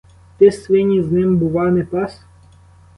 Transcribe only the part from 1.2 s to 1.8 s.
бува,